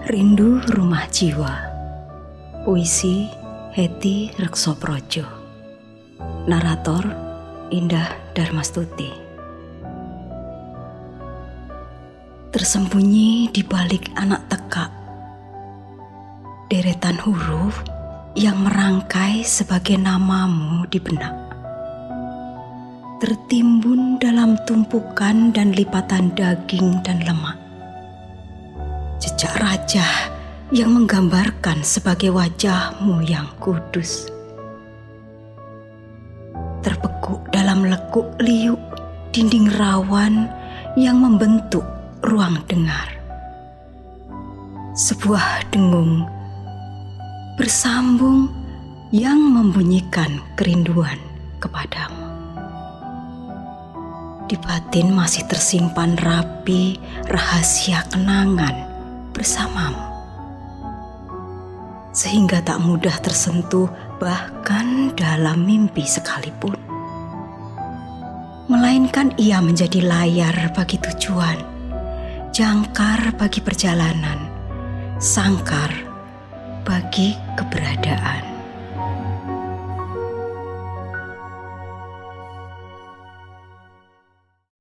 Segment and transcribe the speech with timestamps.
[0.00, 1.54] Rindu Rumah Jiwa.
[2.64, 3.28] Puisi
[3.76, 5.28] Heti Reksoprojo.
[6.48, 7.04] Narator
[7.68, 9.12] Indah Darmastuti
[12.48, 14.88] Tersembunyi di balik anak tekak.
[16.72, 17.84] Deretan huruf
[18.32, 21.36] yang merangkai sebagai namamu di benak.
[23.20, 27.69] Tertimbun dalam tumpukan dan lipatan daging dan lemak
[29.40, 30.04] jejak raja
[30.68, 34.28] yang menggambarkan sebagai wajahmu yang kudus.
[36.84, 38.76] Terpekuk dalam lekuk liuk
[39.32, 40.44] dinding rawan
[40.92, 41.88] yang membentuk
[42.20, 43.08] ruang dengar.
[44.92, 46.28] Sebuah dengung
[47.56, 48.52] bersambung
[49.16, 51.16] yang membunyikan kerinduan
[51.64, 52.28] kepadamu.
[54.52, 58.89] Di batin masih tersimpan rapi rahasia kenangan
[59.40, 60.04] bersamamu.
[62.12, 63.88] Sehingga tak mudah tersentuh
[64.20, 66.76] bahkan dalam mimpi sekalipun.
[68.68, 71.56] Melainkan ia menjadi layar bagi tujuan,
[72.52, 74.44] jangkar bagi perjalanan,
[75.16, 75.88] sangkar
[76.84, 78.59] bagi keberadaan.